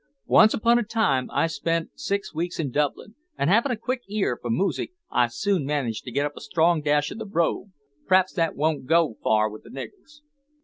Once 0.25 0.51
upon 0.55 0.79
a 0.79 0.83
time 0.83 1.29
I 1.29 1.45
spent 1.45 1.91
six 1.93 2.33
weeks 2.33 2.59
in 2.59 2.71
Dublin, 2.71 3.13
an' 3.37 3.49
havin' 3.49 3.71
a 3.71 3.77
quick 3.77 4.01
ear 4.09 4.35
for 4.41 4.49
moosic, 4.49 4.93
I 5.11 5.27
soon 5.27 5.63
managed 5.63 6.05
to 6.05 6.11
get 6.11 6.25
up 6.25 6.35
a 6.35 6.41
strong 6.41 6.81
dash 6.81 7.11
o' 7.11 7.15
the 7.15 7.23
brogue; 7.25 7.69
but 7.69 8.07
p'raps 8.07 8.33
that 8.33 8.55
wouldn't 8.55 8.87
go 8.87 9.17
far 9.21 9.47
with 9.47 9.61
the 9.61 9.69
niggers." 9.69 10.21